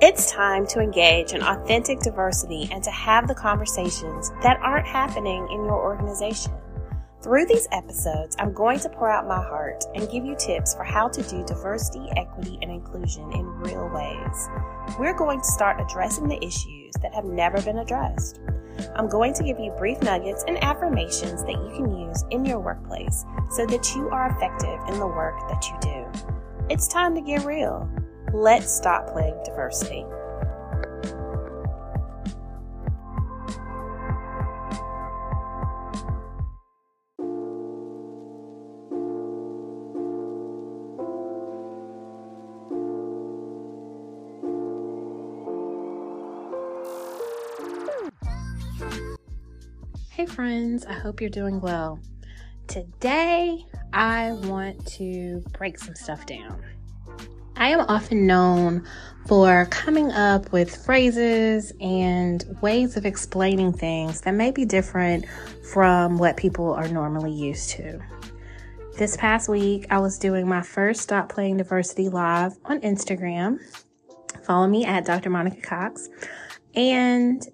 [0.00, 5.48] It's time to engage in authentic diversity and to have the conversations that aren't happening
[5.50, 6.52] in your organization.
[7.20, 10.84] Through these episodes, I'm going to pour out my heart and give you tips for
[10.84, 14.48] how to do diversity, equity, and inclusion in real ways.
[15.00, 18.38] We're going to start addressing the issues that have never been addressed.
[18.94, 22.60] I'm going to give you brief nuggets and affirmations that you can use in your
[22.60, 26.28] workplace so that you are effective in the work that you do.
[26.72, 27.90] It's time to get real.
[28.32, 30.04] Let's stop playing diversity.
[50.10, 52.00] Hey, friends, I hope you're doing well.
[52.66, 56.62] Today, I want to break some stuff down.
[57.58, 58.84] I am often known
[59.26, 65.26] for coming up with phrases and ways of explaining things that may be different
[65.72, 67.98] from what people are normally used to.
[68.96, 73.58] This past week, I was doing my first Stop Playing Diversity live on Instagram.
[74.44, 75.28] Follow me at Dr.
[75.28, 76.08] Monica Cox.
[76.76, 77.44] And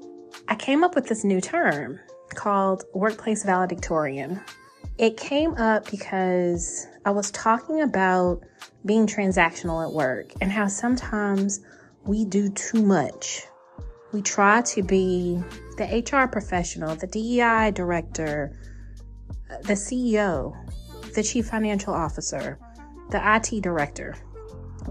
[0.48, 1.98] I came up with this new term
[2.34, 4.38] called workplace valedictorian.
[4.98, 8.42] It came up because I was talking about
[8.86, 11.60] being transactional at work and how sometimes
[12.04, 13.42] we do too much.
[14.12, 15.42] We try to be
[15.76, 18.56] the HR professional, the DEI director,
[19.64, 20.56] the CEO,
[21.14, 22.58] the chief financial officer,
[23.10, 24.16] the IT director,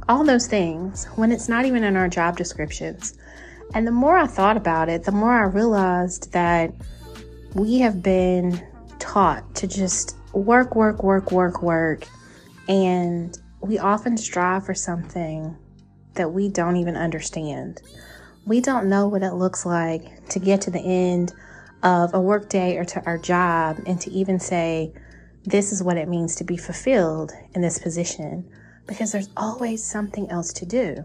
[0.08, 3.18] all those things when it's not even in our job descriptions.
[3.74, 6.74] And the more I thought about it, the more I realized that
[7.56, 8.64] we have been
[9.00, 12.08] taught to just work, work, work, work, work.
[12.68, 15.58] And we often strive for something
[16.16, 17.82] that we don't even understand.
[18.46, 21.34] We don't know what it looks like to get to the end
[21.82, 24.94] of a workday or to our job and to even say,
[25.46, 28.50] this is what it means to be fulfilled in this position
[28.88, 31.04] because there's always something else to do.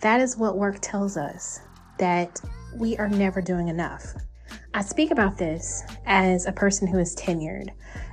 [0.00, 1.60] That is what work tells us
[1.98, 2.40] that
[2.76, 4.14] we are never doing enough.
[4.74, 7.68] I speak about this as a person who is tenured,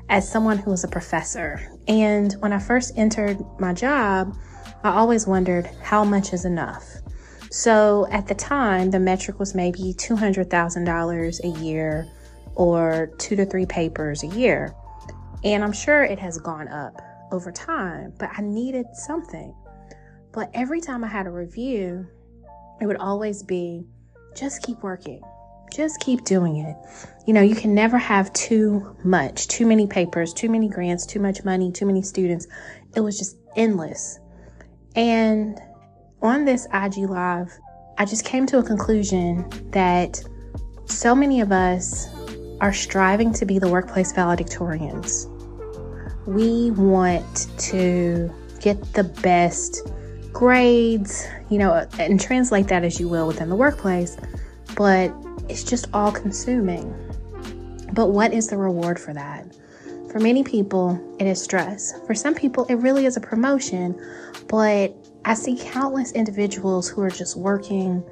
[0.09, 1.61] as someone who is a professor.
[1.87, 4.35] And when I first entered my job,
[4.83, 6.85] I always wondered how much is enough.
[7.49, 12.07] So at the time, the metric was maybe $200,000 a year
[12.55, 14.75] or two to three papers a year.
[15.45, 19.55] And I'm sure it has gone up over time, but I needed something.
[20.33, 22.05] But every time I had a review,
[22.81, 23.85] it would always be
[24.35, 25.21] just keep working,
[25.71, 26.75] just keep doing it.
[27.25, 31.19] You know, you can never have too much, too many papers, too many grants, too
[31.19, 32.47] much money, too many students.
[32.95, 34.19] It was just endless.
[34.95, 35.59] And
[36.21, 37.51] on this IG Live,
[37.97, 40.21] I just came to a conclusion that
[40.85, 42.07] so many of us
[42.61, 45.27] are striving to be the workplace valedictorians.
[46.25, 49.87] We want to get the best
[50.33, 54.17] grades, you know, and translate that as you will within the workplace,
[54.75, 55.09] but
[55.49, 56.93] it's just all consuming.
[57.93, 59.45] But what is the reward for that?
[60.11, 61.93] For many people, it is stress.
[62.05, 63.99] For some people, it really is a promotion,
[64.47, 64.95] but
[65.25, 68.03] I see countless individuals who are just working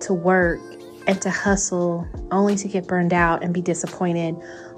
[0.00, 0.60] to work
[1.06, 4.34] and to hustle only to get burned out and be disappointed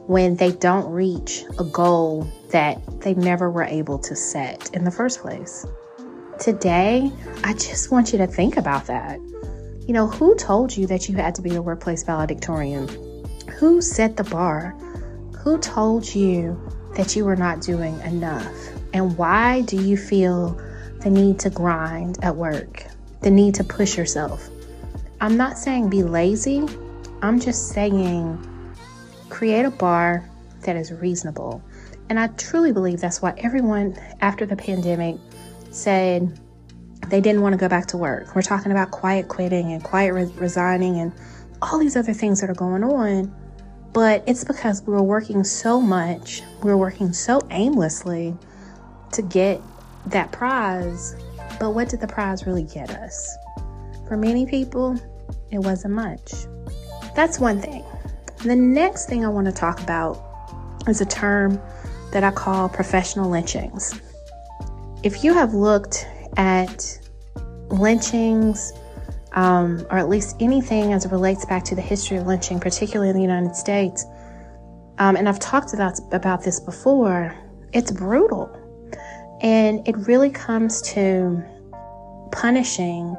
[0.07, 4.91] when they don't reach a goal that they never were able to set in the
[4.91, 5.67] first place.
[6.39, 7.11] Today,
[7.45, 9.19] I just want you to think about that.
[9.87, 12.89] You know, who told you that you had to be a workplace valedictorian?
[13.59, 14.71] Who set the bar?
[15.39, 16.61] Who told you
[16.97, 18.53] that you were not doing enough?
[18.93, 20.61] And why do you feel
[21.03, 22.85] the need to grind at work,
[23.21, 24.49] the need to push yourself?
[25.21, 26.67] I'm not saying be lazy,
[27.23, 28.43] I'm just saying
[29.29, 30.29] create a bar
[30.63, 31.63] that is reasonable.
[32.09, 35.17] And I truly believe that's why everyone after the pandemic
[35.71, 36.41] said,
[37.09, 38.35] they didn't want to go back to work.
[38.35, 41.13] We're talking about quiet quitting and quiet re- resigning and
[41.63, 43.35] all these other things that are going on.
[43.93, 48.37] But it's because we were working so much, we were working so aimlessly
[49.13, 49.61] to get
[50.07, 51.17] that prize.
[51.59, 53.37] But what did the prize really get us?
[54.07, 55.01] For many people,
[55.51, 56.33] it wasn't much.
[57.15, 57.85] That's one thing.
[58.45, 60.23] The next thing I want to talk about
[60.87, 61.61] is a term
[62.13, 63.99] that I call professional lynchings.
[65.03, 66.07] If you have looked
[66.37, 66.99] at
[67.69, 68.73] lynchings,
[69.33, 73.11] um, or at least anything as it relates back to the history of lynching, particularly
[73.11, 74.07] in the United States,
[74.99, 77.37] um, and I've talked about, about this before,
[77.73, 78.51] it's brutal.
[79.43, 81.43] And it really comes to
[82.33, 83.17] punishing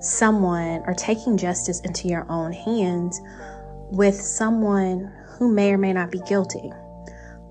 [0.00, 3.20] someone or taking justice into your own hands
[3.90, 6.70] with someone who may or may not be guilty.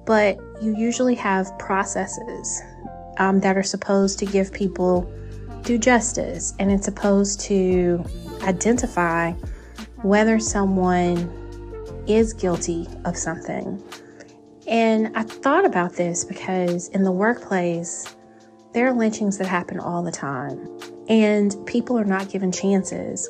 [0.06, 2.62] But you usually have processes
[3.18, 5.12] um, that are supposed to give people
[5.64, 8.04] due justice and it's supposed to
[8.44, 9.32] identify
[10.04, 11.32] whether someone
[12.08, 13.84] is guilty of something.
[14.68, 18.16] And I thought about this because in the workplace,
[18.74, 20.68] there are lynchings that happen all the time,
[21.08, 23.30] and people are not given chances,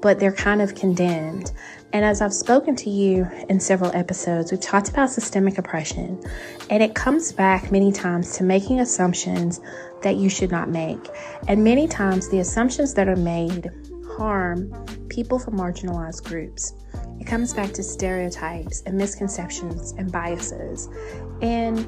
[0.00, 1.52] but they're kind of condemned.
[1.92, 6.22] And as I've spoken to you in several episodes, we've talked about systemic oppression,
[6.70, 9.60] and it comes back many times to making assumptions
[10.02, 11.08] that you should not make.
[11.48, 13.70] And many times, the assumptions that are made
[14.18, 14.72] harm
[15.08, 16.74] people from marginalized groups.
[17.20, 20.88] It comes back to stereotypes and misconceptions and biases.
[21.40, 21.78] And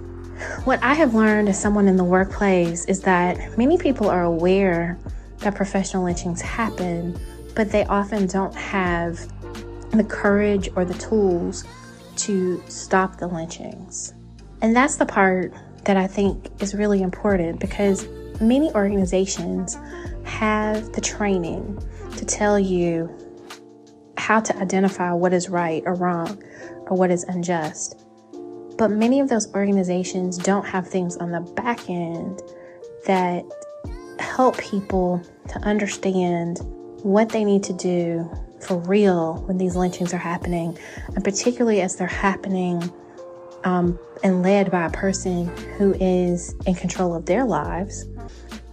[0.65, 4.99] what I have learned as someone in the workplace is that many people are aware
[5.39, 7.19] that professional lynchings happen,
[7.55, 9.19] but they often don't have
[9.91, 11.65] the courage or the tools
[12.17, 14.15] to stop the lynchings.
[14.63, 15.53] And that's the part
[15.85, 18.07] that I think is really important because
[18.41, 19.77] many organizations
[20.25, 21.83] have the training
[22.17, 23.11] to tell you
[24.17, 26.43] how to identify what is right or wrong
[26.87, 28.05] or what is unjust.
[28.77, 32.41] But many of those organizations don't have things on the back end
[33.07, 33.45] that
[34.19, 36.61] help people to understand
[37.03, 38.31] what they need to do
[38.61, 40.77] for real when these lynchings are happening,
[41.15, 42.93] and particularly as they're happening
[43.65, 48.07] um, and led by a person who is in control of their lives.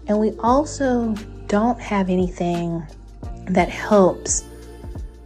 [0.07, 1.13] And we also
[1.47, 2.85] don't have anything
[3.49, 4.43] that helps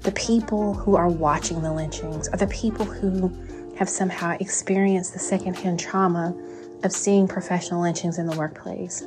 [0.01, 3.31] the people who are watching the lynchings or the people who
[3.77, 6.35] have somehow experienced the secondhand trauma
[6.83, 9.05] of seeing professional lynchings in the workplace.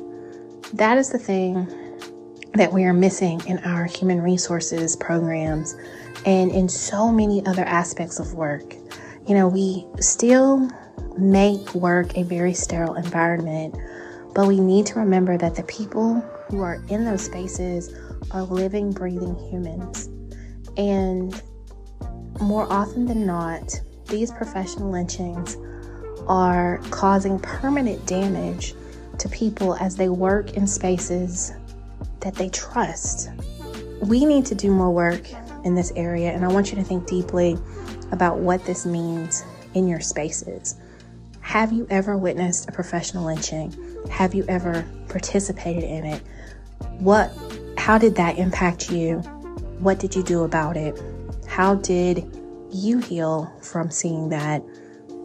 [0.73, 1.67] That is the thing
[2.55, 5.75] that we are missing in our human resources programs
[6.25, 8.73] and in so many other aspects of work.
[9.27, 10.69] You know, we still
[11.17, 13.75] make work a very sterile environment,
[14.33, 17.93] but we need to remember that the people who are in those spaces
[18.31, 20.07] are living, breathing humans.
[20.77, 21.41] And
[22.39, 25.57] more often than not, these professional lynchings
[26.27, 28.75] are causing permanent damage
[29.17, 31.53] to people as they work in spaces
[32.25, 33.29] that they trust.
[34.01, 35.21] We need to do more work
[35.63, 37.55] in this area, and I want you to think deeply
[38.11, 39.45] about what this means
[39.75, 40.75] in your spaces.
[41.41, 43.73] Have you ever witnessed a professional lynching?
[44.09, 46.23] Have you ever participated in it?
[46.97, 47.31] What
[47.77, 49.19] how did that impact you?
[49.77, 50.99] What did you do about it?
[51.47, 52.25] How did
[52.71, 54.63] you heal from seeing that?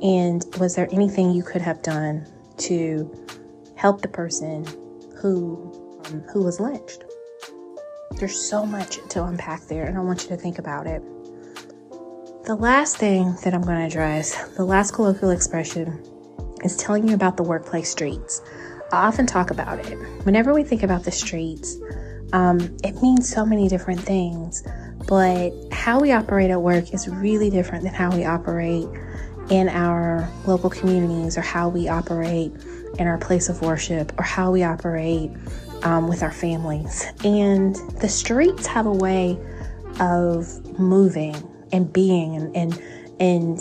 [0.03, 2.27] And was there anything you could have done
[2.59, 3.11] to
[3.77, 4.67] help the person
[5.17, 5.70] who
[6.11, 7.05] um, who was lynched.
[8.19, 11.03] There's so much to unpack there, and I want you to think about it.
[12.45, 16.03] The last thing that I'm going to address, the last colloquial expression,
[16.65, 18.43] is telling you about the workplace streets.
[18.93, 19.97] I often talk about it.
[20.25, 21.79] Whenever we think about the streets,
[22.33, 24.65] um, it means so many different things,
[25.07, 28.89] but how we operate at work is really different than how we operate
[29.49, 32.53] in our local communities or how we operate
[32.99, 35.31] in our place of worship or how we operate
[35.83, 37.07] um, with our families.
[37.25, 39.39] And the streets have a way
[40.01, 41.37] of moving
[41.73, 42.83] and being and, and,
[43.21, 43.59] and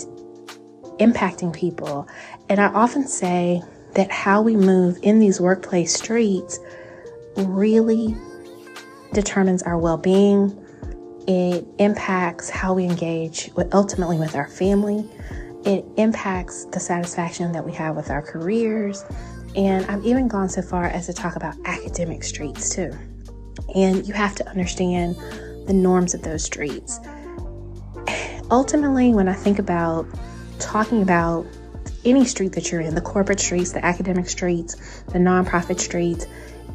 [0.99, 2.07] impacting people.
[2.49, 3.61] And I often say
[3.95, 6.59] that how we move in these workplace streets
[7.35, 8.15] really
[9.13, 10.55] determines our well being.
[11.27, 15.09] It impacts how we engage with ultimately with our family.
[15.65, 19.03] It impacts the satisfaction that we have with our careers.
[19.55, 22.93] And I've even gone so far as to talk about academic streets too.
[23.75, 25.15] And you have to understand
[25.67, 26.99] the norms of those streets.
[28.51, 30.07] Ultimately, when I think about
[30.59, 31.45] talking about
[32.05, 36.25] any street that you're in, the corporate streets, the academic streets, the nonprofit streets,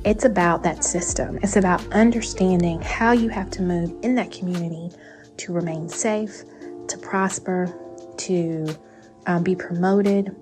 [0.04, 1.38] it's about that system.
[1.42, 4.90] It's about understanding how you have to move in that community
[5.38, 6.42] to remain safe,
[6.88, 7.74] to prosper,
[8.18, 8.76] to
[9.26, 10.36] um, be promoted,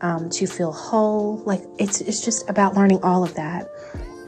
[0.00, 1.38] um, to feel whole.
[1.44, 3.68] Like it's it's just about learning all of that.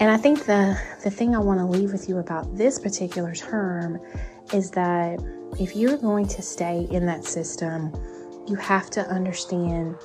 [0.01, 3.35] And I think the the thing I want to leave with you about this particular
[3.35, 4.01] term
[4.53, 5.21] is that
[5.59, 7.93] if you're going to stay in that system,
[8.47, 9.97] you have to understand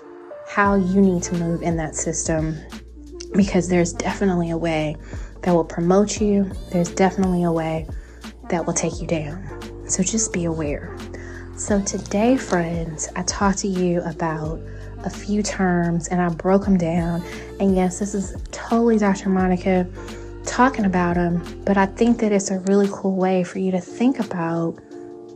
[0.48, 2.58] how you need to move in that system
[3.36, 4.96] because there's definitely a way
[5.42, 6.50] that will promote you.
[6.72, 7.88] There's definitely a way
[8.50, 9.44] that will take you down.
[9.90, 10.98] So just be aware.
[11.56, 14.62] So today, friends, I talked to you about
[15.08, 17.24] a few terms and I broke them down.
[17.60, 19.30] And yes, this is totally Dr.
[19.30, 19.88] Monica
[20.46, 23.82] talking about them, but I think that it's a really cool way for you to
[23.82, 24.72] think about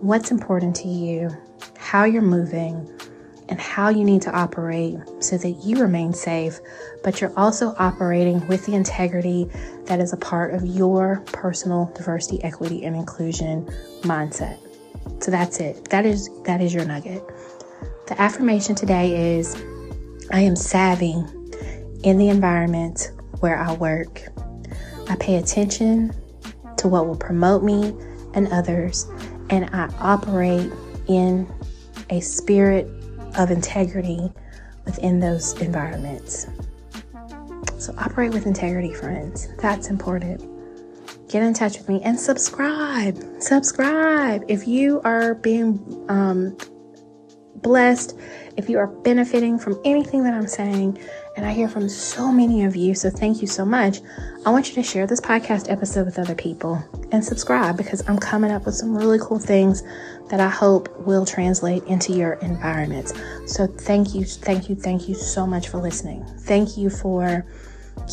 [0.02, 1.30] what's important to you,
[1.78, 2.90] how you're moving,
[3.50, 6.60] and how you need to operate so that you remain safe,
[7.04, 9.50] but you're also operating with the integrity
[9.86, 13.66] that is a part of your personal diversity, equity, and inclusion
[14.04, 14.58] mindset.
[15.22, 15.90] So that's it.
[15.90, 17.24] That is that is your nugget.
[18.12, 19.56] The affirmation today is
[20.34, 21.16] I am savvy
[22.04, 24.24] in the environment where I work.
[25.08, 26.14] I pay attention
[26.76, 27.96] to what will promote me
[28.34, 29.08] and others,
[29.50, 30.70] and I operate
[31.08, 31.48] in
[32.10, 32.86] a spirit
[33.38, 34.30] of integrity
[34.84, 36.48] within those environments.
[37.78, 39.48] So, operate with integrity, friends.
[39.60, 40.42] That's important.
[41.30, 43.18] Get in touch with me and subscribe.
[43.40, 44.44] Subscribe.
[44.50, 46.58] If you are being um,
[47.62, 48.18] blessed,
[48.58, 51.00] if you are benefiting from anything that I'm saying,
[51.38, 54.02] and I hear from so many of you, so thank you so much.
[54.46, 58.18] I want you to share this podcast episode with other people and subscribe because I'm
[58.18, 59.84] coming up with some really cool things
[60.30, 63.14] that I hope will translate into your environments.
[63.46, 66.26] So thank you, thank you, thank you so much for listening.
[66.40, 67.46] Thank you for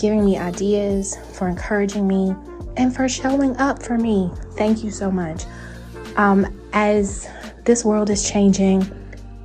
[0.00, 2.34] giving me ideas, for encouraging me,
[2.76, 4.30] and for showing up for me.
[4.52, 5.44] Thank you so much.
[6.16, 7.28] Um, as
[7.64, 8.82] this world is changing,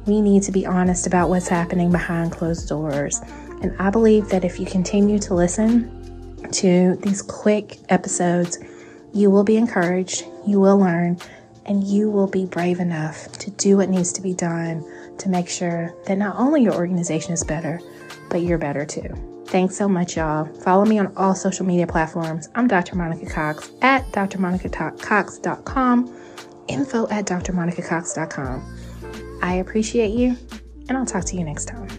[0.06, 3.22] we need to be honest about what's happening behind closed doors.
[3.62, 8.58] And I believe that if you continue to listen to these quick episodes,
[9.14, 11.18] you will be encouraged, you will learn,
[11.66, 14.84] and you will be brave enough to do what needs to be done
[15.18, 17.80] to make sure that not only your organization is better,
[18.30, 19.08] but you're better too.
[19.48, 20.46] Thanks so much, y'all.
[20.62, 22.50] Follow me on all social media platforms.
[22.56, 22.96] I'm Dr.
[22.96, 26.20] Monica Cox at drmonicacox.com,
[26.68, 28.83] info at drmonicacox.com.
[29.44, 30.38] I appreciate you,
[30.88, 31.90] and I'll talk to you next time.